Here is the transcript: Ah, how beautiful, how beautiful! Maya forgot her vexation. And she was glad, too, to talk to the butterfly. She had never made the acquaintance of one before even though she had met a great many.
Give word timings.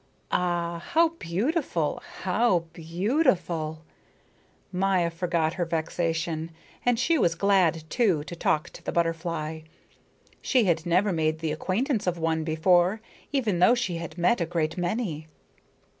Ah, 0.31 0.79
how 0.79 1.09
beautiful, 1.09 2.01
how 2.23 2.61
beautiful! 2.73 3.85
Maya 4.71 5.11
forgot 5.11 5.53
her 5.53 5.65
vexation. 5.65 6.49
And 6.83 6.97
she 6.97 7.19
was 7.19 7.35
glad, 7.35 7.87
too, 7.87 8.23
to 8.23 8.35
talk 8.35 8.71
to 8.71 8.81
the 8.83 8.91
butterfly. 8.91 9.61
She 10.41 10.63
had 10.63 10.87
never 10.87 11.13
made 11.13 11.37
the 11.37 11.51
acquaintance 11.51 12.07
of 12.07 12.17
one 12.17 12.43
before 12.43 12.99
even 13.31 13.59
though 13.59 13.75
she 13.75 13.97
had 13.97 14.17
met 14.17 14.41
a 14.41 14.47
great 14.47 14.75
many. 14.75 15.27